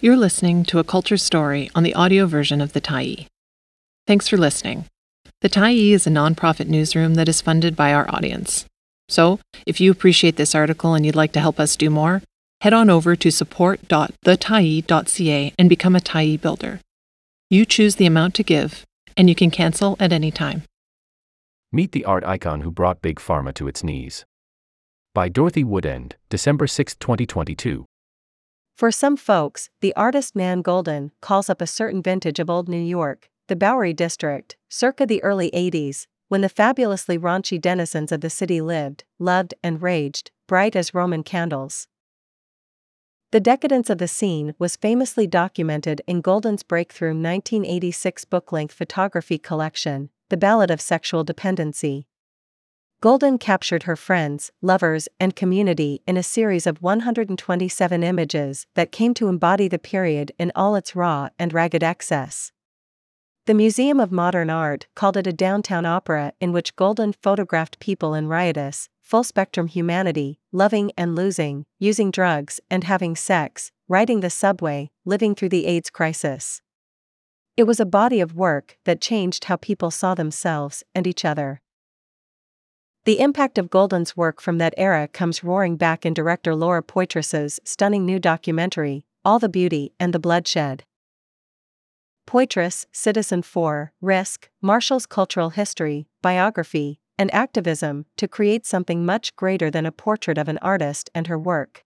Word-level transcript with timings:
You're 0.00 0.16
listening 0.16 0.62
to 0.66 0.78
a 0.78 0.84
culture 0.84 1.16
story 1.16 1.72
on 1.74 1.82
the 1.82 1.94
audio 1.94 2.26
version 2.26 2.60
of 2.60 2.72
The 2.72 2.80
Tyee. 2.80 3.26
Thanks 4.06 4.28
for 4.28 4.36
listening. 4.36 4.84
The 5.40 5.48
Tyee 5.48 5.90
is 5.90 6.06
a 6.06 6.10
nonprofit 6.10 6.68
newsroom 6.68 7.16
that 7.16 7.28
is 7.28 7.40
funded 7.40 7.74
by 7.74 7.92
our 7.92 8.08
audience. 8.08 8.64
So, 9.08 9.40
if 9.66 9.80
you 9.80 9.90
appreciate 9.90 10.36
this 10.36 10.54
article 10.54 10.94
and 10.94 11.04
you'd 11.04 11.16
like 11.16 11.32
to 11.32 11.40
help 11.40 11.58
us 11.58 11.74
do 11.74 11.90
more, 11.90 12.22
head 12.60 12.72
on 12.72 12.90
over 12.90 13.16
to 13.16 13.32
support.thetyee.ca 13.32 15.52
and 15.58 15.68
become 15.68 15.96
a 15.96 16.00
Tyee 16.00 16.40
builder. 16.40 16.78
You 17.50 17.64
choose 17.64 17.96
the 17.96 18.06
amount 18.06 18.36
to 18.36 18.44
give, 18.44 18.84
and 19.16 19.28
you 19.28 19.34
can 19.34 19.50
cancel 19.50 19.96
at 19.98 20.12
any 20.12 20.30
time. 20.30 20.62
Meet 21.72 21.90
the 21.90 22.04
art 22.04 22.22
icon 22.22 22.60
who 22.60 22.70
brought 22.70 23.02
Big 23.02 23.18
Pharma 23.18 23.52
to 23.54 23.66
its 23.66 23.82
knees. 23.82 24.24
By 25.12 25.28
Dorothy 25.28 25.64
Woodend, 25.64 26.12
December 26.28 26.68
6, 26.68 26.94
2022. 26.94 27.84
For 28.78 28.92
some 28.92 29.16
folks, 29.16 29.70
the 29.80 29.92
artist 29.96 30.36
Nan 30.36 30.62
Goldin 30.62 31.10
calls 31.20 31.50
up 31.50 31.60
a 31.60 31.66
certain 31.66 32.00
vintage 32.00 32.38
of 32.38 32.48
old 32.48 32.68
New 32.68 32.80
York, 32.80 33.28
the 33.48 33.56
Bowery 33.56 33.92
District, 33.92 34.56
circa 34.68 35.04
the 35.04 35.20
early 35.24 35.50
80s, 35.50 36.06
when 36.28 36.42
the 36.42 36.48
fabulously 36.48 37.18
raunchy 37.18 37.60
denizens 37.60 38.12
of 38.12 38.20
the 38.20 38.30
city 38.30 38.60
lived, 38.60 39.02
loved, 39.18 39.52
and 39.64 39.82
raged, 39.82 40.30
bright 40.46 40.76
as 40.76 40.94
Roman 40.94 41.24
candles. 41.24 41.88
The 43.32 43.40
decadence 43.40 43.90
of 43.90 43.98
the 43.98 44.06
scene 44.06 44.54
was 44.60 44.76
famously 44.76 45.26
documented 45.26 46.00
in 46.06 46.22
Goldin's 46.22 46.62
breakthrough 46.62 47.08
1986 47.08 48.26
book 48.26 48.52
length 48.52 48.74
photography 48.74 49.38
collection, 49.38 50.10
The 50.28 50.36
Ballad 50.36 50.70
of 50.70 50.80
Sexual 50.80 51.24
Dependency. 51.24 52.06
Goldin 53.00 53.38
captured 53.38 53.84
her 53.84 53.94
friends, 53.94 54.50
lovers, 54.60 55.06
and 55.20 55.36
community 55.36 56.02
in 56.04 56.16
a 56.16 56.22
series 56.24 56.66
of 56.66 56.82
127 56.82 58.02
images 58.02 58.66
that 58.74 58.90
came 58.90 59.14
to 59.14 59.28
embody 59.28 59.68
the 59.68 59.78
period 59.78 60.32
in 60.36 60.50
all 60.56 60.74
its 60.74 60.96
raw 60.96 61.28
and 61.38 61.54
ragged 61.54 61.84
excess. 61.84 62.50
The 63.46 63.54
Museum 63.54 64.00
of 64.00 64.10
Modern 64.10 64.50
Art 64.50 64.88
called 64.96 65.16
it 65.16 65.28
a 65.28 65.32
downtown 65.32 65.86
opera 65.86 66.32
in 66.40 66.50
which 66.50 66.74
Goldin 66.74 67.14
photographed 67.14 67.78
people 67.78 68.14
in 68.14 68.26
riotous, 68.26 68.88
full 69.00 69.22
spectrum 69.22 69.68
humanity, 69.68 70.40
loving 70.50 70.90
and 70.98 71.14
losing, 71.14 71.66
using 71.78 72.10
drugs 72.10 72.58
and 72.68 72.82
having 72.82 73.14
sex, 73.14 73.70
riding 73.86 74.20
the 74.20 74.28
subway, 74.28 74.90
living 75.04 75.36
through 75.36 75.50
the 75.50 75.66
AIDS 75.66 75.88
crisis. 75.88 76.62
It 77.56 77.62
was 77.62 77.78
a 77.78 77.86
body 77.86 78.18
of 78.18 78.34
work 78.34 78.76
that 78.86 79.00
changed 79.00 79.44
how 79.44 79.54
people 79.54 79.92
saw 79.92 80.16
themselves 80.16 80.82
and 80.96 81.06
each 81.06 81.24
other. 81.24 81.60
The 83.04 83.20
impact 83.20 83.58
of 83.58 83.70
Goldin's 83.70 84.16
work 84.16 84.40
from 84.40 84.58
that 84.58 84.74
era 84.76 85.08
comes 85.08 85.42
roaring 85.42 85.76
back 85.76 86.04
in 86.04 86.14
director 86.14 86.54
Laura 86.54 86.82
Poitras's 86.82 87.58
stunning 87.64 88.04
new 88.04 88.18
documentary, 88.18 89.04
All 89.24 89.38
the 89.38 89.48
Beauty 89.48 89.92
and 89.98 90.12
the 90.12 90.18
Bloodshed. 90.18 90.84
Poitras, 92.26 92.84
Citizenfour, 92.92 93.90
Risk, 94.02 94.50
marshals 94.60 95.06
cultural 95.06 95.50
history, 95.50 96.06
biography, 96.20 97.00
and 97.18 97.32
activism 97.34 98.04
to 98.16 98.28
create 98.28 98.66
something 98.66 99.06
much 99.06 99.34
greater 99.34 99.70
than 99.70 99.86
a 99.86 99.92
portrait 99.92 100.36
of 100.36 100.48
an 100.48 100.58
artist 100.58 101.08
and 101.14 101.26
her 101.26 101.38
work. 101.38 101.84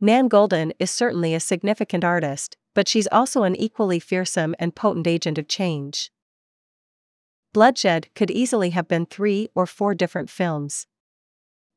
Nan 0.00 0.28
Goldin 0.28 0.72
is 0.78 0.90
certainly 0.90 1.34
a 1.34 1.40
significant 1.40 2.04
artist, 2.04 2.56
but 2.74 2.88
she's 2.88 3.08
also 3.12 3.44
an 3.44 3.54
equally 3.54 4.00
fearsome 4.00 4.54
and 4.58 4.74
potent 4.74 5.06
agent 5.06 5.38
of 5.38 5.48
change. 5.48 6.10
Bloodshed 7.54 8.08
could 8.16 8.32
easily 8.32 8.70
have 8.70 8.88
been 8.88 9.06
three 9.06 9.48
or 9.54 9.64
four 9.64 9.94
different 9.94 10.28
films. 10.28 10.88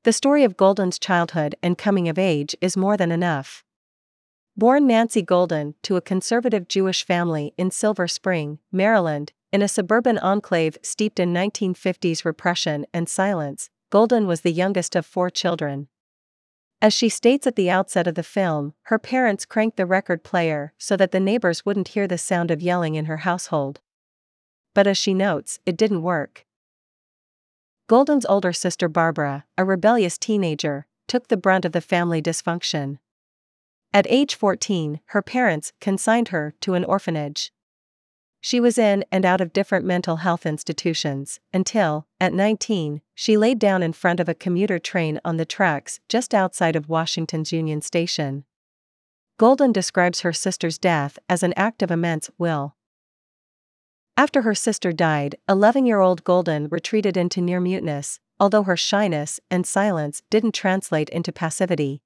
The 0.05 0.11
story 0.11 0.43
of 0.43 0.57
Goldin's 0.57 0.97
childhood 0.97 1.53
and 1.61 1.77
coming 1.77 2.09
of 2.09 2.17
age 2.17 2.55
is 2.61 2.75
more 2.75 2.97
than 2.97 3.11
enough. 3.11 3.63
Born 4.57 4.87
Nancy 4.87 5.21
Goldin 5.21 5.75
to 5.83 5.95
a 5.95 6.01
conservative 6.01 6.67
Jewish 6.67 7.05
family 7.05 7.53
in 7.59 7.69
Silver 7.69 8.07
Spring, 8.07 8.57
Maryland, 8.71 9.33
in 9.53 9.61
a 9.61 9.67
suburban 9.67 10.17
enclave 10.17 10.79
steeped 10.81 11.19
in 11.19 11.31
1950s 11.31 12.25
repression 12.25 12.87
and 12.91 13.07
silence, 13.07 13.69
Goldin 13.91 14.25
was 14.25 14.41
the 14.41 14.51
youngest 14.51 14.95
of 14.95 15.05
four 15.05 15.29
children. 15.29 15.89
As 16.81 16.91
she 16.91 17.07
states 17.07 17.45
at 17.45 17.55
the 17.55 17.69
outset 17.69 18.07
of 18.07 18.15
the 18.15 18.23
film, 18.23 18.73
her 18.83 18.97
parents 18.97 19.45
cranked 19.45 19.77
the 19.77 19.85
record 19.85 20.23
player 20.23 20.73
so 20.79 20.97
that 20.97 21.11
the 21.11 21.19
neighbors 21.19 21.67
wouldn't 21.67 21.89
hear 21.89 22.07
the 22.07 22.17
sound 22.17 22.49
of 22.49 22.63
yelling 22.63 22.95
in 22.95 23.05
her 23.05 23.17
household 23.17 23.79
but 24.77 24.85
as 24.85 24.95
she 24.95 25.11
notes, 25.11 25.59
it 25.65 25.75
didn't 25.75 26.03
work. 26.03 26.45
Goldin's 27.89 28.27
older 28.27 28.53
sister 28.53 28.87
Barbara, 28.87 29.43
a 29.57 29.65
rebellious 29.65 30.19
teenager, 30.19 30.85
took 31.07 31.29
the 31.29 31.35
brunt 31.35 31.65
of 31.65 31.71
the 31.71 31.81
family 31.81 32.21
dysfunction. 32.21 32.99
At 33.91 34.05
age 34.07 34.35
14, 34.35 34.99
her 35.05 35.23
parents 35.23 35.73
consigned 35.81 36.27
her 36.27 36.53
to 36.61 36.75
an 36.75 36.85
orphanage. 36.85 37.51
She 38.39 38.59
was 38.59 38.77
in 38.77 39.03
and 39.11 39.25
out 39.25 39.41
of 39.41 39.51
different 39.51 39.83
mental 39.83 40.17
health 40.17 40.45
institutions 40.45 41.39
until, 41.51 42.05
at 42.21 42.31
19, 42.31 43.01
she 43.15 43.35
laid 43.35 43.57
down 43.57 43.81
in 43.81 43.93
front 43.93 44.19
of 44.19 44.29
a 44.29 44.35
commuter 44.35 44.77
train 44.77 45.19
on 45.25 45.37
the 45.37 45.45
tracks 45.45 45.99
just 46.07 46.35
outside 46.35 46.75
of 46.75 46.87
Washington's 46.87 47.51
Union 47.51 47.81
Station. 47.81 48.43
Goldin 49.39 49.73
describes 49.73 50.19
her 50.19 50.33
sister's 50.33 50.77
death 50.77 51.17
as 51.27 51.41
an 51.41 51.55
act 51.57 51.81
of 51.81 51.89
immense 51.89 52.29
will. 52.37 52.76
After 54.19 54.41
her 54.41 54.55
sister 54.55 54.91
died, 54.91 55.35
11 55.47 55.85
year 55.85 55.99
old 55.99 56.23
Goldin 56.23 56.71
retreated 56.71 57.15
into 57.15 57.39
near 57.39 57.61
muteness, 57.61 58.19
although 58.39 58.63
her 58.63 58.75
shyness 58.75 59.39
and 59.51 59.63
silence 59.63 60.23
didn't 60.31 60.55
translate 60.55 61.07
into 61.09 61.31
passivity. 61.31 62.01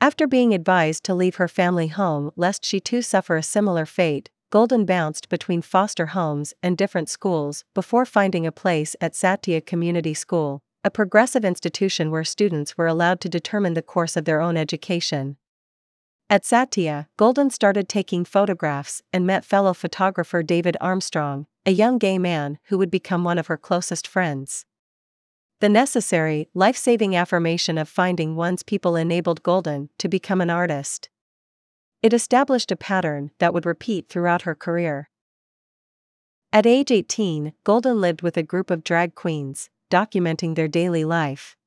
After 0.00 0.26
being 0.26 0.52
advised 0.52 1.04
to 1.04 1.14
leave 1.14 1.36
her 1.36 1.46
family 1.46 1.86
home 1.86 2.32
lest 2.34 2.64
she 2.64 2.80
too 2.80 3.02
suffer 3.02 3.36
a 3.36 3.42
similar 3.42 3.86
fate, 3.86 4.30
Goldin 4.50 4.84
bounced 4.84 5.28
between 5.28 5.62
foster 5.62 6.06
homes 6.06 6.54
and 6.60 6.76
different 6.76 7.08
schools 7.08 7.64
before 7.72 8.04
finding 8.04 8.44
a 8.44 8.50
place 8.50 8.96
at 9.00 9.14
Satya 9.14 9.60
Community 9.60 10.14
School, 10.14 10.60
a 10.82 10.90
progressive 10.90 11.44
institution 11.44 12.10
where 12.10 12.24
students 12.24 12.76
were 12.76 12.88
allowed 12.88 13.20
to 13.20 13.28
determine 13.28 13.74
the 13.74 13.80
course 13.80 14.16
of 14.16 14.24
their 14.24 14.40
own 14.40 14.56
education. 14.56 15.36
At 16.32 16.46
Satya, 16.46 17.08
Goldin 17.18 17.52
started 17.52 17.90
taking 17.90 18.24
photographs 18.24 19.02
and 19.12 19.26
met 19.26 19.44
fellow 19.44 19.74
photographer 19.74 20.42
David 20.42 20.78
Armstrong, 20.80 21.46
a 21.66 21.72
young 21.72 21.98
gay 21.98 22.16
man 22.16 22.58
who 22.68 22.78
would 22.78 22.90
become 22.90 23.22
one 23.22 23.36
of 23.36 23.48
her 23.48 23.58
closest 23.58 24.08
friends. 24.08 24.64
The 25.60 25.68
necessary, 25.68 26.48
life 26.54 26.78
saving 26.78 27.14
affirmation 27.14 27.76
of 27.76 27.86
finding 27.86 28.34
one's 28.34 28.62
people 28.62 28.96
enabled 28.96 29.42
Goldin 29.42 29.90
to 29.98 30.08
become 30.08 30.40
an 30.40 30.48
artist. 30.48 31.10
It 32.02 32.14
established 32.14 32.72
a 32.72 32.76
pattern 32.76 33.32
that 33.38 33.52
would 33.52 33.66
repeat 33.66 34.08
throughout 34.08 34.40
her 34.48 34.54
career. 34.54 35.10
At 36.50 36.64
age 36.64 36.90
18, 36.90 37.52
Goldin 37.62 38.00
lived 38.00 38.22
with 38.22 38.38
a 38.38 38.42
group 38.42 38.70
of 38.70 38.84
drag 38.84 39.14
queens, 39.14 39.68
documenting 39.90 40.54
their 40.54 40.66
daily 40.66 41.04
life. 41.04 41.58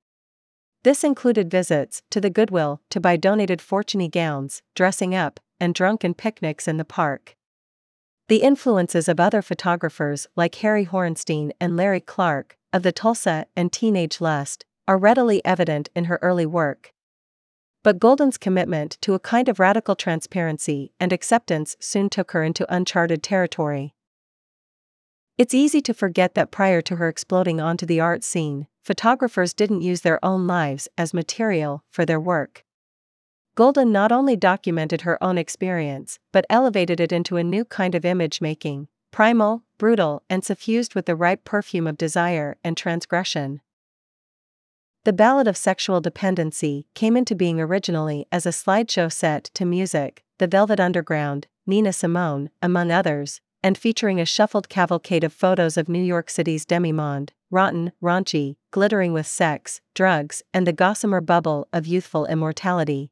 This 0.86 1.04
included 1.04 1.50
visits 1.50 2.04
to 2.12 2.22
the 2.22 2.30
Goodwill 2.30 2.80
to 2.92 3.00
buy 3.00 3.18
donated 3.18 3.60
Fortuny 3.60 4.08
gowns, 4.08 4.62
dressing 4.76 5.16
up, 5.16 5.40
and 5.60 5.74
drunken 5.74 6.14
picnics 6.14 6.68
in 6.68 6.78
the 6.78 6.86
park. 6.86 7.36
The 8.28 8.44
influences 8.44 9.10
of 9.10 9.20
other 9.20 9.42
photographers 9.42 10.28
like 10.36 10.54
Harry 10.54 10.86
Horenstein 10.86 11.50
and 11.60 11.76
Larry 11.76 12.02
Clark, 12.02 12.60
of 12.72 12.84
the 12.84 12.92
Tulsa 12.92 13.48
and 13.56 13.74
Teenage 13.74 14.22
Lust, 14.22 14.64
are 14.88 15.00
readily 15.00 15.44
evident 15.44 15.90
in 15.96 16.04
her 16.04 16.20
early 16.22 16.46
work. 16.46 16.94
But 17.82 17.98
Goldin's 17.98 18.38
commitment 18.38 19.00
to 19.02 19.16
a 19.16 19.20
kind 19.20 19.50
of 19.50 19.60
radical 19.60 19.96
transparency 19.96 20.92
and 21.00 21.12
acceptance 21.12 21.76
soon 21.80 22.12
took 22.12 22.34
her 22.34 22.44
into 22.44 22.72
uncharted 22.72 23.24
territory. 23.24 23.95
It's 25.38 25.54
easy 25.54 25.82
to 25.82 25.94
forget 25.94 26.34
that 26.36 26.52
prior 26.52 26.82
to 26.84 26.96
her 26.96 27.10
exploding 27.10 27.60
onto 27.60 27.86
the 27.86 28.00
art 28.00 28.24
scene, 28.24 28.68
photographers 28.84 29.54
didn't 29.54 29.82
use 29.82 30.02
their 30.02 30.24
own 30.24 30.48
lives 30.48 30.88
as 30.98 31.14
material 31.14 31.84
for 31.90 32.06
their 32.06 32.22
work. 32.22 32.64
Goldin 33.58 33.92
not 33.92 34.14
only 34.14 34.38
documented 34.38 35.02
her 35.02 35.22
own 35.22 35.38
experience, 35.38 36.20
but 36.32 36.46
elevated 36.50 37.00
it 37.00 37.12
into 37.12 37.36
a 37.36 37.44
new 37.44 37.66
kind 37.66 37.96
of 37.96 38.06
image 38.06 38.40
making, 38.40 38.88
primal, 39.12 39.64
brutal, 39.78 40.24
and 40.30 40.44
suffused 40.44 40.96
with 40.96 41.06
the 41.06 41.16
ripe 41.16 41.44
perfume 41.44 41.88
of 41.88 41.98
desire 41.98 42.58
and 42.64 42.78
transgression. 42.78 43.62
The 45.04 45.14
Ballad 45.14 45.48
of 45.48 45.58
Sexual 45.58 46.02
Dependency 46.02 46.88
came 46.96 47.16
into 47.16 47.36
being 47.36 47.60
originally 47.60 48.26
as 48.32 48.46
a 48.46 48.50
slideshow 48.50 49.12
set 49.12 49.46
to 49.54 49.66
music, 49.66 50.24
The 50.38 50.48
Velvet 50.48 50.80
Underground, 50.80 51.48
Nina 51.68 51.94
Simone, 51.94 52.50
among 52.62 52.92
others, 52.92 53.42
and 53.66 53.80
featuring 53.80 54.22
a 54.22 54.26
shuffled 54.26 54.70
cavalcade 54.70 55.24
of 55.24 55.34
photos 55.34 55.76
of 55.76 55.90
New 55.90 56.04
York 56.04 56.30
City's 56.30 56.68
demi-monde, 56.68 57.34
rotten, 57.50 57.92
raunchy, 58.00 58.58
glittering 58.70 59.12
with 59.12 59.26
sex, 59.26 59.82
drugs, 59.96 60.44
and 60.54 60.68
the 60.68 60.72
gossamer 60.72 61.20
bubble 61.20 61.68
of 61.74 61.88
youthful 61.88 62.28
immortality. 62.28 63.10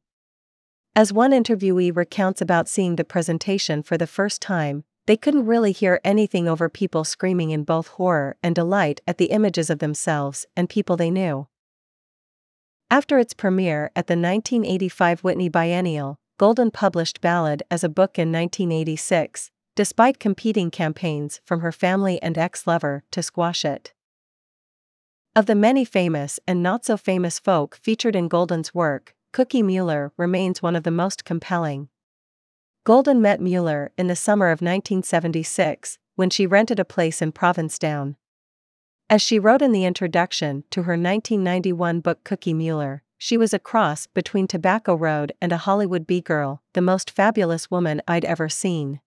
As 0.94 1.12
one 1.12 1.32
interviewee 1.32 1.90
recounts 1.96 2.40
about 2.40 2.68
seeing 2.68 2.94
the 2.94 3.02
presentation 3.02 3.82
for 3.82 3.98
the 3.98 4.06
first 4.06 4.40
time, 4.40 4.84
they 5.06 5.16
couldn't 5.16 5.46
really 5.46 5.72
hear 5.72 6.00
anything 6.04 6.46
over 6.46 6.68
people 6.68 7.02
screaming 7.02 7.50
in 7.50 7.64
both 7.64 7.88
horror 7.88 8.36
and 8.40 8.54
delight 8.54 9.00
at 9.08 9.18
the 9.18 9.32
images 9.32 9.70
of 9.70 9.80
themselves 9.80 10.46
and 10.56 10.68
people 10.68 10.96
they 10.96 11.10
knew. 11.10 11.48
After 12.92 13.18
its 13.18 13.34
premiere 13.34 13.90
at 13.96 14.06
the 14.06 14.12
1985 14.12 15.24
Whitney 15.24 15.48
Biennial, 15.48 16.16
Goldin 16.38 16.72
published 16.72 17.20
Ballad 17.20 17.64
as 17.72 17.82
a 17.82 17.88
book 17.88 18.20
in 18.20 18.30
1986, 18.30 19.50
despite 19.74 20.20
competing 20.20 20.70
campaigns 20.70 21.40
from 21.44 21.60
her 21.60 21.72
family 21.72 22.20
and 22.22 22.38
ex 22.38 22.66
lover 22.66 23.04
to 23.10 23.22
squash 23.22 23.64
it. 23.64 23.92
Of 25.36 25.46
the 25.46 25.54
many 25.54 25.84
famous 25.84 26.38
and 26.46 26.62
not 26.62 26.84
so 26.84 26.96
famous 26.96 27.38
folk 27.38 27.76
featured 27.82 28.14
in 28.14 28.28
Goldin's 28.28 28.72
work, 28.72 29.14
Cookie 29.32 29.64
Mueller 29.64 30.12
remains 30.16 30.62
one 30.62 30.76
of 30.76 30.84
the 30.84 30.92
most 30.92 31.24
compelling. 31.24 31.88
Goldin 32.86 33.20
met 33.20 33.40
Mueller 33.40 33.90
in 33.98 34.06
the 34.06 34.14
summer 34.14 34.46
of 34.46 34.60
1976 34.60 35.98
when 36.14 36.30
she 36.30 36.46
rented 36.46 36.78
a 36.78 36.84
place 36.84 37.20
in 37.20 37.32
Provincetown. 37.32 38.16
As 39.10 39.22
she 39.22 39.38
wrote 39.38 39.60
in 39.60 39.72
the 39.72 39.84
introduction 39.84 40.64
to 40.70 40.82
her 40.84 40.92
1991 40.92 42.00
book 42.00 42.22
Cookie 42.24 42.54
Mueller, 42.54 43.02
she 43.18 43.36
was 43.36 43.52
a 43.52 43.58
cross 43.58 44.06
between 44.06 44.46
Tobacco 44.46 44.94
Road 44.94 45.32
and 45.40 45.50
a 45.50 45.56
Hollywood 45.56 46.06
B-girl, 46.06 46.62
the 46.74 46.80
most 46.80 47.10
fabulous 47.10 47.70
woman 47.70 48.02
I'd 48.06 48.24
ever 48.24 48.48
seen. 48.48 49.00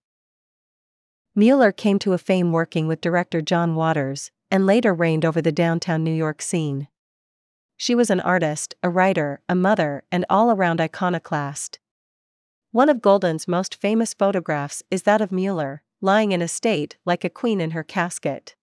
Mueller 1.38 1.70
came 1.70 2.00
to 2.00 2.14
a 2.14 2.18
fame 2.18 2.50
working 2.50 2.88
with 2.88 3.00
director 3.00 3.40
John 3.40 3.76
Waters, 3.76 4.32
and 4.50 4.66
later 4.66 4.92
reigned 4.92 5.24
over 5.24 5.40
the 5.40 5.52
downtown 5.52 6.02
New 6.02 6.12
York 6.12 6.42
scene. 6.42 6.88
She 7.76 7.94
was 7.94 8.10
an 8.10 8.18
artist, 8.18 8.74
a 8.82 8.90
writer, 8.90 9.40
a 9.48 9.54
mother, 9.54 10.02
and 10.10 10.26
all 10.28 10.50
around 10.50 10.80
iconoclast. 10.80 11.78
One 12.72 12.88
of 12.88 13.00
Goldin's 13.00 13.46
most 13.46 13.76
famous 13.76 14.14
photographs 14.14 14.82
is 14.90 15.04
that 15.04 15.20
of 15.20 15.30
Mueller, 15.30 15.84
lying 16.00 16.32
in 16.32 16.42
a 16.42 16.48
state 16.48 16.96
like 17.04 17.22
a 17.22 17.30
queen 17.30 17.60
in 17.60 17.70
her 17.70 17.84
casket. 17.84 18.56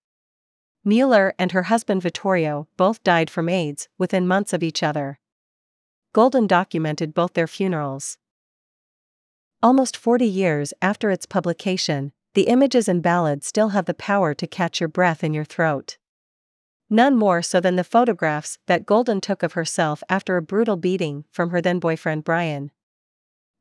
Mueller 0.83 1.33
and 1.39 1.54
her 1.54 1.63
husband 1.63 2.01
Vittorio 2.01 2.68
both 2.75 3.01
died 3.04 3.30
from 3.30 3.48
AIDS 3.48 3.88
within 3.98 4.27
months 4.27 4.51
of 4.51 4.62
each 4.62 4.83
other. 4.83 5.22
Goldin 6.13 6.45
documented 6.45 7.13
both 7.13 7.36
their 7.36 7.48
funerals. 7.48 8.18
Almost 9.63 9.95
40 9.95 10.25
years 10.25 10.74
after 10.81 11.10
its 11.10 11.25
publication, 11.25 12.12
the 12.36 12.44
images 12.44 12.88
and 12.88 13.02
ballads 13.02 13.48
still 13.48 13.70
have 13.70 13.86
the 13.86 13.94
power 13.94 14.34
to 14.34 14.46
catch 14.46 14.80
your 14.80 14.90
breath 14.90 15.24
in 15.24 15.34
your 15.34 15.46
throat. 15.46 15.98
None 16.90 17.16
more 17.16 17.42
so 17.42 17.60
than 17.60 17.78
the 17.78 17.84
photographs 17.84 18.60
that 18.68 18.86
Goldin 18.86 19.22
took 19.22 19.42
of 19.42 19.54
herself 19.54 20.04
after 20.10 20.38
a 20.38 20.42
brutal 20.42 20.76
beating 20.76 21.24
from 21.32 21.50
her 21.50 21.62
then 21.62 21.80
boyfriend 21.80 22.24
Brian. 22.24 22.72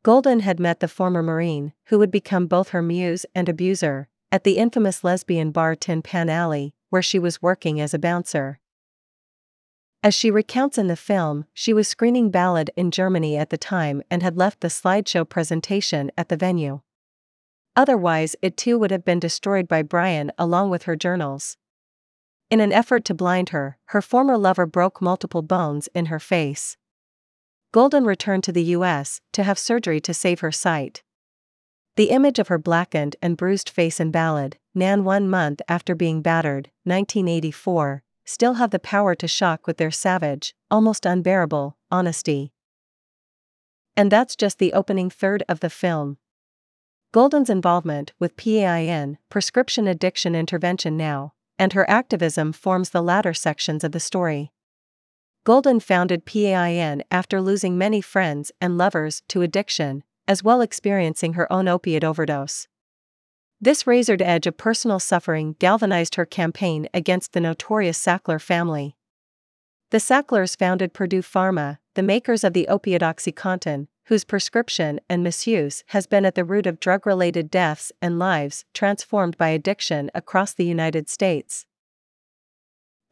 Goldin 0.05 0.41
had 0.41 0.61
met 0.61 0.81
the 0.81 0.89
former 0.89 1.23
Marine, 1.23 1.73
who 1.87 1.99
would 1.99 2.11
become 2.11 2.47
both 2.47 2.71
her 2.71 2.83
muse 2.83 3.25
and 3.35 3.49
abuser, 3.49 4.09
at 4.31 4.45
the 4.45 4.59
infamous 4.59 5.03
lesbian 5.03 5.53
bar 5.53 5.75
Tin 5.75 6.03
Pan 6.03 6.29
Alley, 6.29 6.75
where 6.91 7.01
she 7.01 7.19
was 7.19 7.41
working 7.41 7.81
as 7.81 7.95
a 7.95 7.99
bouncer. 7.99 8.59
As 10.03 10.13
she 10.13 10.31
recounts 10.31 10.77
in 10.77 10.89
the 10.89 10.97
film, 10.97 11.47
she 11.55 11.73
was 11.73 11.89
screening 11.89 12.31
Ballad 12.31 12.71
in 12.77 12.91
Germany 12.91 13.39
at 13.39 13.49
the 13.49 13.57
time 13.57 14.03
and 14.11 14.23
had 14.23 14.37
left 14.37 14.61
the 14.61 14.69
slideshow 14.69 15.27
presentation 15.27 16.11
at 16.19 16.29
the 16.29 16.37
venue. 16.37 16.81
Otherwise, 17.77 18.37
it 18.41 18.57
too 18.57 18.79
would 18.79 18.91
have 18.91 19.05
been 19.05 19.19
destroyed 19.19 19.67
by 19.67 19.83
Brian 19.83 20.31
along 20.39 20.71
with 20.71 20.85
her 20.85 20.97
journals. 20.97 21.57
In 22.51 22.61
an 22.61 22.73
effort 22.73 23.05
to 23.07 23.15
blind 23.15 23.49
her, 23.49 23.79
her 23.87 24.03
former 24.03 24.39
lover 24.39 24.67
broke 24.67 25.03
multiple 25.03 25.43
bones 25.43 25.89
in 25.95 26.07
her 26.07 26.21
face. 26.21 26.77
Goldin 27.73 28.07
returned 28.07 28.45
to 28.45 28.53
the 28.53 28.63
US 28.77 29.21
to 29.33 29.43
have 29.43 29.59
surgery 29.59 30.01
to 30.01 30.15
save 30.15 30.41
her 30.41 30.53
sight. 30.53 31.03
The 31.97 32.11
image 32.11 32.39
of 32.39 32.49
her 32.49 32.59
blackened 32.59 33.17
and 33.21 33.37
bruised 33.37 33.69
face 33.69 33.99
in 33.99 34.11
Ballad, 34.11 34.59
Nan 34.75 35.05
one 35.05 35.29
month 35.29 35.61
after 35.69 35.95
being 35.95 36.23
battered, 36.23 36.71
1984, 36.85 38.03
still 38.25 38.55
have 38.55 38.71
the 38.71 38.79
power 38.79 39.15
to 39.15 39.29
shock 39.29 39.67
with 39.67 39.77
their 39.77 39.91
savage, 39.91 40.55
almost 40.71 41.07
unbearable, 41.07 41.77
honesty. 41.91 42.53
And 43.97 44.11
that's 44.11 44.35
just 44.37 44.59
the 44.59 44.73
opening 44.73 45.11
third 45.11 45.43
of 45.49 45.61
the 45.61 45.71
film. 45.71 46.19
Goldin's 47.15 47.49
involvement 47.49 48.13
with 48.19 48.37
PAIN, 48.37 49.19
Prescription 49.29 49.87
Addiction 49.87 50.35
Intervention 50.35 50.97
Now, 50.97 51.35
and 51.61 51.73
her 51.73 51.89
activism 51.89 52.53
forms 52.53 52.91
the 52.91 53.03
latter 53.03 53.33
sections 53.33 53.85
of 53.85 53.93
the 53.93 54.01
story. 54.01 54.51
Goldin 55.47 55.81
founded 55.81 56.25
PAIN 56.25 57.05
after 57.13 57.41
losing 57.41 57.79
many 57.79 58.01
friends 58.01 58.51
and 58.61 58.77
lovers 58.77 59.23
to 59.29 59.43
addiction, 59.43 60.03
as 60.27 60.43
well 60.43 60.61
experiencing 60.61 61.35
her 61.35 61.51
own 61.53 61.69
opiate 61.69 62.03
overdose. 62.03 62.67
This 63.61 63.87
razored 63.87 64.21
edge 64.21 64.49
of 64.49 64.57
personal 64.57 64.99
suffering 64.99 65.55
galvanized 65.61 66.17
her 66.17 66.27
campaign 66.27 66.89
against 66.93 67.33
the 67.33 67.41
notorious 67.41 68.05
Sackler 68.05 68.43
family. 68.43 68.97
The 69.93 70.01
Sacklers 70.01 70.57
founded 70.57 70.93
Purdue 70.93 71.23
Pharma, 71.23 71.79
the 71.95 72.03
makers 72.03 72.43
of 72.43 72.55
the 72.55 72.67
opiate 72.67 73.03
OxyContin, 73.03 73.87
whose 74.07 74.25
prescription 74.25 75.01
and 75.09 75.23
misuse 75.23 75.85
has 75.89 76.07
been 76.07 76.25
at 76.25 76.35
the 76.35 76.45
root 76.45 76.67
of 76.67 76.81
drug 76.81 77.07
related 77.07 77.51
deaths 77.51 77.93
and 78.03 78.19
lives 78.19 78.65
transformed 78.75 79.37
by 79.39 79.49
addiction 79.49 80.11
across 80.15 80.53
the 80.53 80.65
United 80.65 81.09
States. 81.09 81.67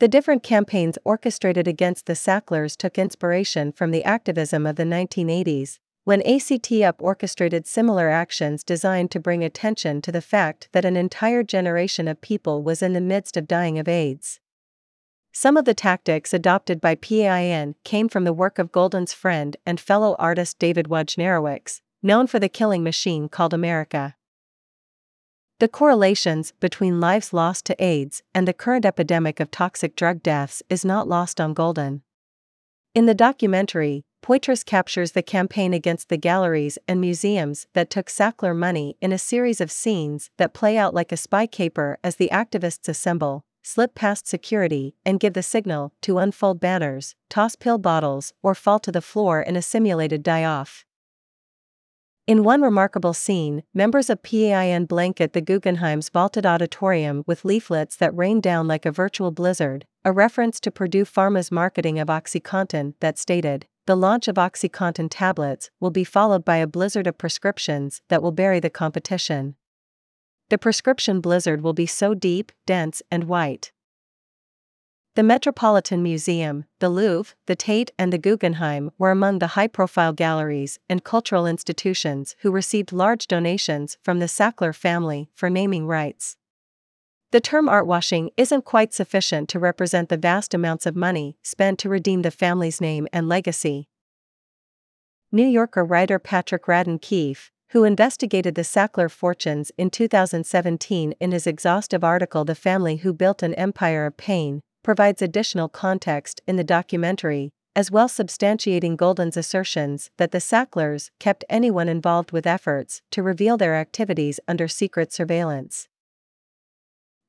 The 0.00 0.08
different 0.08 0.42
campaigns 0.42 0.98
orchestrated 1.04 1.68
against 1.68 2.06
the 2.06 2.14
Sacklers 2.14 2.76
took 2.76 2.98
inspiration 2.98 3.70
from 3.70 3.92
the 3.92 4.04
activism 4.04 4.66
of 4.66 4.76
the 4.76 4.84
1980s, 4.84 5.78
when 6.04 6.26
ACT 6.26 6.72
UP 6.72 7.00
orchestrated 7.00 7.66
similar 7.66 8.08
actions 8.08 8.64
designed 8.64 9.12
to 9.12 9.20
bring 9.20 9.44
attention 9.44 10.02
to 10.02 10.10
the 10.10 10.20
fact 10.20 10.68
that 10.72 10.84
an 10.84 10.96
entire 10.96 11.44
generation 11.44 12.08
of 12.08 12.20
people 12.20 12.64
was 12.64 12.82
in 12.82 12.92
the 12.92 13.00
midst 13.00 13.36
of 13.36 13.46
dying 13.46 13.78
of 13.78 13.86
AIDS. 13.86 14.40
Some 15.34 15.56
of 15.56 15.64
the 15.64 15.74
tactics 15.74 16.34
adopted 16.34 16.78
by 16.78 16.94
PAIN 16.94 17.74
came 17.84 18.10
from 18.10 18.24
the 18.24 18.34
work 18.34 18.58
of 18.58 18.70
Goldin's 18.70 19.14
friend 19.14 19.56
and 19.64 19.80
fellow 19.80 20.14
artist 20.18 20.58
David 20.58 20.88
Wojnarowicz, 20.88 21.80
known 22.02 22.26
for 22.26 22.38
the 22.38 22.50
killing 22.50 22.82
machine 22.82 23.30
called 23.30 23.54
America. 23.54 24.14
The 25.58 25.68
correlations 25.68 26.52
between 26.60 27.00
lives 27.00 27.32
lost 27.32 27.64
to 27.66 27.82
AIDS 27.82 28.22
and 28.34 28.46
the 28.46 28.52
current 28.52 28.84
epidemic 28.84 29.40
of 29.40 29.50
toxic 29.50 29.96
drug 29.96 30.22
deaths 30.22 30.62
is 30.68 30.84
not 30.84 31.08
lost 31.08 31.40
on 31.40 31.54
Goldin. 31.54 32.02
In 32.94 33.06
the 33.06 33.14
documentary, 33.14 34.04
Poitras 34.22 34.64
captures 34.64 35.12
the 35.12 35.22
campaign 35.22 35.72
against 35.72 36.10
the 36.10 36.18
galleries 36.18 36.78
and 36.86 37.00
museums 37.00 37.66
that 37.72 37.88
took 37.88 38.08
Sackler 38.08 38.54
money 38.54 38.96
in 39.00 39.12
a 39.12 39.18
series 39.18 39.60
of 39.62 39.72
scenes 39.72 40.30
that 40.36 40.52
play 40.52 40.76
out 40.76 40.92
like 40.92 41.10
a 41.10 41.16
spy 41.16 41.46
caper 41.46 41.98
as 42.04 42.16
the 42.16 42.28
activists 42.30 42.88
assemble, 42.88 43.44
slip 43.62 43.94
past 43.94 44.26
security, 44.26 44.94
and 45.04 45.20
give 45.20 45.34
the 45.34 45.42
signal 45.42 45.92
to 46.02 46.18
unfold 46.18 46.60
banners, 46.60 47.14
toss 47.30 47.56
pill 47.56 47.78
bottles, 47.78 48.32
or 48.42 48.54
fall 48.54 48.78
to 48.80 48.92
the 48.92 49.00
floor 49.00 49.40
in 49.40 49.56
a 49.56 49.62
simulated 49.62 50.22
die 50.22 50.44
off. 50.44 50.84
In 52.24 52.44
one 52.44 52.62
remarkable 52.62 53.14
scene, 53.14 53.64
members 53.74 54.08
of 54.08 54.22
PAIN 54.22 54.84
blanket 54.84 55.32
the 55.32 55.40
Guggenheim's 55.40 56.08
vaulted 56.08 56.46
auditorium 56.46 57.24
with 57.26 57.44
leaflets 57.44 57.96
that 57.96 58.16
rain 58.16 58.40
down 58.40 58.68
like 58.68 58.86
a 58.86 58.92
virtual 58.92 59.32
blizzard, 59.32 59.86
a 60.04 60.12
reference 60.12 60.60
to 60.60 60.70
Purdue 60.70 61.04
Pharma's 61.04 61.50
marketing 61.50 61.98
of 61.98 62.06
OxyContin 62.06 62.94
that 63.00 63.18
stated, 63.18 63.66
the 63.86 63.96
launch 63.96 64.28
of 64.28 64.36
OxyContin 64.36 65.08
tablets 65.10 65.70
will 65.80 65.90
be 65.90 66.04
followed 66.04 66.44
by 66.44 66.58
a 66.58 66.66
blizzard 66.68 67.08
of 67.08 67.18
prescriptions 67.18 68.00
that 68.08 68.22
will 68.22 68.30
bury 68.30 68.60
the 68.60 68.70
competition. 68.70 69.56
The 70.52 70.58
prescription 70.58 71.22
blizzard 71.22 71.62
will 71.62 71.72
be 71.72 71.86
so 71.86 72.12
deep, 72.12 72.52
dense, 72.66 73.00
and 73.10 73.24
white. 73.24 73.72
The 75.14 75.22
Metropolitan 75.22 76.02
Museum, 76.02 76.66
the 76.78 76.90
Louvre, 76.90 77.34
the 77.46 77.56
Tate, 77.56 77.90
and 77.98 78.12
the 78.12 78.18
Guggenheim 78.18 78.90
were 78.98 79.10
among 79.10 79.38
the 79.38 79.56
high 79.56 79.66
profile 79.66 80.12
galleries 80.12 80.78
and 80.90 81.02
cultural 81.02 81.46
institutions 81.46 82.36
who 82.40 82.50
received 82.50 82.92
large 82.92 83.28
donations 83.28 83.96
from 84.02 84.18
the 84.18 84.26
Sackler 84.26 84.74
family 84.74 85.30
for 85.34 85.48
naming 85.48 85.86
rights. 85.86 86.36
The 87.30 87.40
term 87.40 87.66
art 87.66 87.86
washing 87.86 88.28
isn't 88.36 88.66
quite 88.66 88.92
sufficient 88.92 89.48
to 89.48 89.58
represent 89.58 90.10
the 90.10 90.18
vast 90.18 90.52
amounts 90.52 90.84
of 90.84 90.94
money 90.94 91.38
spent 91.42 91.78
to 91.78 91.88
redeem 91.88 92.20
the 92.20 92.30
family's 92.30 92.78
name 92.78 93.08
and 93.10 93.26
legacy. 93.26 93.88
New 95.34 95.48
Yorker 95.48 95.82
writer 95.82 96.18
Patrick 96.18 96.66
Radden 96.66 97.00
Keefe, 97.00 97.51
who 97.72 97.84
investigated 97.84 98.54
the 98.54 98.62
Sackler 98.62 99.10
fortunes 99.10 99.72
in 99.78 99.88
2017 99.88 101.14
in 101.18 101.32
his 101.32 101.46
exhaustive 101.46 102.04
article 102.04 102.44
The 102.44 102.54
Family 102.54 102.96
Who 102.96 103.14
Built 103.14 103.42
an 103.42 103.54
Empire 103.54 104.04
of 104.04 104.18
Pain, 104.18 104.60
provides 104.82 105.22
additional 105.22 105.70
context 105.70 106.42
in 106.46 106.56
the 106.56 106.64
documentary, 106.64 107.50
as 107.74 107.90
well 107.90 108.08
substantiating 108.08 108.98
Goldin's 108.98 109.38
assertions 109.38 110.10
that 110.18 110.32
the 110.32 110.40
Sacklers 110.40 111.10
kept 111.18 111.46
anyone 111.48 111.88
involved 111.88 112.30
with 112.30 112.46
efforts 112.46 113.00
to 113.10 113.22
reveal 113.22 113.56
their 113.56 113.74
activities 113.74 114.38
under 114.46 114.68
secret 114.68 115.10
surveillance. 115.10 115.88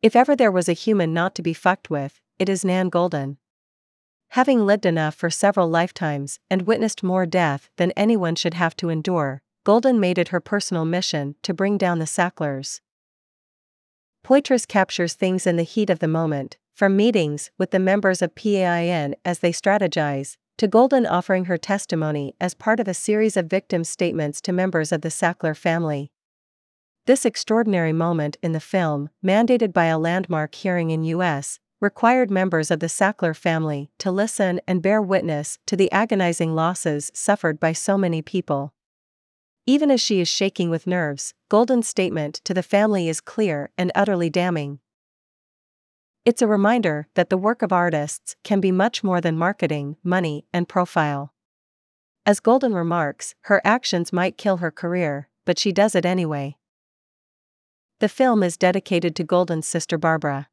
If 0.01 0.13
ever 0.13 0.35
there 0.35 0.51
was 0.51 0.67
a 0.67 0.73
human 0.73 1.13
not 1.13 1.35
to 1.35 1.41
be 1.41 1.53
fucked 1.53 1.89
with, 1.89 2.19
it 2.37 2.49
is 2.49 2.65
Nan 2.65 2.91
Goldin. 2.91 3.37
Having 4.31 4.65
lived 4.65 4.85
enough 4.85 5.15
for 5.15 5.29
several 5.29 5.69
lifetimes 5.69 6.39
and 6.49 6.63
witnessed 6.63 7.01
more 7.01 7.25
death 7.25 7.69
than 7.77 7.91
anyone 7.91 8.35
should 8.35 8.55
have 8.55 8.75
to 8.75 8.89
endure, 8.89 9.41
Goldin 9.65 9.97
made 9.99 10.17
it 10.17 10.29
her 10.29 10.41
personal 10.41 10.83
mission 10.83 11.35
to 11.41 11.53
bring 11.53 11.77
down 11.77 11.99
the 11.99 12.05
Sacklers. 12.05 12.81
Poitras 14.23 14.67
captures 14.67 15.13
things 15.13 15.47
in 15.47 15.55
the 15.55 15.63
heat 15.63 15.89
of 15.89 15.99
the 15.99 16.07
moment, 16.07 16.57
from 16.73 16.97
meetings 16.97 17.49
with 17.57 17.71
the 17.71 17.79
members 17.79 18.21
of 18.21 18.35
PAIN 18.35 19.15
as 19.23 19.39
they 19.39 19.51
strategize, 19.51 20.35
to 20.57 20.67
Goldin 20.67 21.09
offering 21.09 21.45
her 21.45 21.57
testimony 21.57 22.35
as 22.41 22.53
part 22.53 22.79
of 22.79 22.87
a 22.87 22.93
series 22.93 23.37
of 23.37 23.47
victim 23.49 23.83
statements 23.83 24.41
to 24.41 24.51
members 24.51 24.91
of 24.91 25.01
the 25.01 25.09
Sackler 25.09 25.55
family. 25.55 26.11
This 27.05 27.25
extraordinary 27.25 27.93
moment 27.93 28.37
in 28.43 28.51
the 28.51 28.59
film, 28.59 29.09
mandated 29.23 29.73
by 29.73 29.85
a 29.85 29.99
landmark 29.99 30.55
hearing 30.55 30.89
in 30.89 31.03
U.S., 31.03 31.59
required 31.81 32.31
members 32.31 32.71
of 32.71 32.79
the 32.79 32.87
Sackler 32.87 33.35
family 33.35 33.91
to 33.97 34.11
listen 34.11 34.61
and 34.67 34.81
bear 34.81 35.01
witness 35.01 35.57
to 35.67 35.75
the 35.75 35.91
agonizing 35.91 36.55
losses 36.55 37.11
suffered 37.13 37.59
by 37.59 37.73
so 37.73 37.97
many 37.97 38.21
people. 38.21 38.73
Even 39.65 39.89
as 39.89 40.01
she 40.01 40.19
is 40.19 40.27
shaking 40.27 40.69
with 40.69 40.87
nerves, 40.87 41.33
Goldin's 41.49 41.87
statement 41.87 42.41
to 42.43 42.53
the 42.53 42.63
family 42.63 43.07
is 43.07 43.21
clear 43.21 43.69
and 43.77 43.91
utterly 43.95 44.29
damning. 44.29 44.79
It's 46.25 46.41
a 46.41 46.47
reminder 46.47 47.07
that 47.15 47.29
the 47.29 47.37
work 47.37 47.61
of 47.61 47.71
artists 47.71 48.35
can 48.43 48.59
be 48.59 48.71
much 48.71 49.03
more 49.03 49.21
than 49.21 49.37
marketing, 49.37 49.95
money, 50.03 50.45
and 50.53 50.67
profile. 50.67 51.33
As 52.25 52.39
Goldin 52.41 52.73
remarks, 52.73 53.35
her 53.41 53.61
actions 53.63 54.13
might 54.13 54.37
kill 54.37 54.57
her 54.57 54.71
career, 54.71 55.29
but 55.45 55.59
she 55.59 55.71
does 55.71 55.95
it 55.95 56.05
anyway. 56.05 56.57
The 57.99 58.09
film 58.09 58.43
is 58.43 58.57
dedicated 58.57 59.15
to 59.15 59.25
Goldin's 59.25 59.67
sister 59.67 59.97
Barbara. 59.97 60.49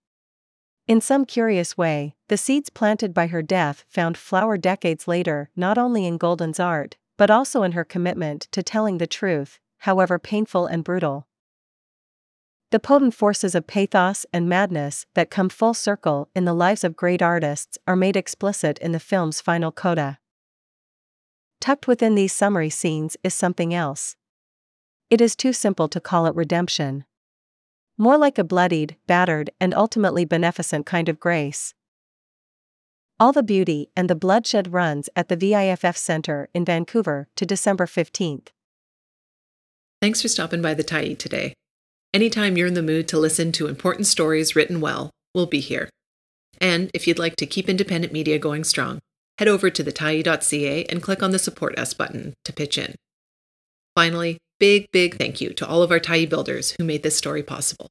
In 0.87 1.01
some 1.01 1.25
curious 1.25 1.77
way, 1.77 2.15
the 2.29 2.37
seeds 2.37 2.71
planted 2.71 3.15
by 3.15 3.29
her 3.29 3.43
death 3.43 3.85
found 3.89 4.17
flower 4.17 4.57
decades 4.57 5.07
later 5.07 5.51
not 5.55 5.79
only 5.79 6.07
in 6.07 6.19
Goldin's 6.19 6.61
art, 6.61 6.97
but 7.21 7.31
also 7.31 7.63
in 7.63 7.73
her 7.73 7.85
commitment 7.85 8.49
to 8.51 8.63
telling 8.63 8.97
the 8.97 9.07
truth, 9.07 9.61
however 9.81 10.19
painful 10.19 10.65
and 10.65 10.83
brutal. 10.83 11.27
The 12.71 12.81
potent 12.81 13.13
forces 13.13 13.55
of 13.55 13.67
pathos 13.67 14.25
and 14.33 14.49
madness 14.49 15.05
that 15.13 15.29
come 15.29 15.51
full 15.51 15.75
circle 15.75 16.31
in 16.35 16.47
the 16.47 16.55
lives 16.55 16.83
of 16.83 16.97
great 16.97 17.21
artists 17.21 17.77
are 17.87 17.95
made 17.95 18.17
explicit 18.17 18.79
in 18.79 18.93
the 18.93 18.99
film's 18.99 19.39
final 19.39 19.71
coda. 19.71 20.19
Tucked 21.61 21.87
within 21.87 22.15
these 22.15 22.33
summary 22.33 22.71
scenes 22.71 23.19
is 23.23 23.35
something 23.35 23.75
else. 23.75 24.17
It 25.11 25.21
is 25.21 25.37
too 25.37 25.53
simple 25.53 25.89
to 25.89 26.01
call 26.01 26.25
it 26.25 26.35
redemption. 26.35 27.05
More 27.99 28.17
like 28.17 28.39
a 28.39 28.45
bloodied, 28.45 28.97
battered, 29.07 29.51
and 29.61 29.75
ultimately 29.75 30.25
beneficent 30.25 30.87
kind 30.87 31.07
of 31.11 31.21
grace. 31.21 31.75
All 33.21 33.33
the 33.33 33.43
beauty 33.43 33.91
and 33.95 34.09
the 34.09 34.15
bloodshed 34.15 34.73
runs 34.73 35.11
at 35.15 35.29
the 35.29 35.37
VIFF 35.37 35.95
Center 35.95 36.49
in 36.55 36.65
Vancouver 36.65 37.29
to 37.37 37.45
December 37.45 37.85
15th. 37.85 38.49
Thanks 40.01 40.23
for 40.23 40.29
stopping 40.29 40.63
by 40.63 40.73
the 40.73 40.83
Tyee 40.83 41.19
today. 41.19 41.53
Anytime 42.15 42.57
you're 42.57 42.67
in 42.67 42.73
the 42.73 42.83
mood 42.83 43.07
to 43.09 43.19
listen 43.19 43.53
to 43.53 43.67
important 43.67 44.07
stories 44.07 44.57
written 44.57 44.81
well, 44.81 45.11
we'll 45.35 45.45
be 45.45 45.61
here. 45.61 45.91
And 46.63 46.91
if 46.95 47.07
you'd 47.07 47.19
like 47.19 47.37
to 47.37 47.47
keep 47.47 47.69
independent 47.69 48.11
media 48.11 48.39
going 48.39 48.65
strong, 48.65 49.01
head 49.37 49.49
over 49.49 49.69
to 49.69 49.85
thetyee.ca 49.85 50.85
and 50.87 51.03
click 51.03 51.23
on 51.23 51.31
the 51.31 51.39
Support 51.39 51.79
Us 51.79 51.93
button 51.93 52.33
to 52.47 52.55
pitch 52.55 52.79
in. 52.79 52.95
Finally, 53.95 54.39
big, 54.59 54.87
big 54.93 55.19
thank 55.19 55.43
you 55.43 55.53
to 55.53 55.69
all 55.69 55.83
of 55.83 55.91
our 55.91 56.01
Tyee 56.01 56.27
builders 56.27 56.75
who 56.79 56.85
made 56.85 57.03
this 57.03 57.19
story 57.19 57.43
possible. 57.43 57.91